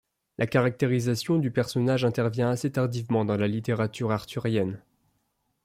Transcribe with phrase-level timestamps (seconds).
[0.39, 4.81] La caractérisation du personnage intervient assez tardivement dans la littérature arthurienne.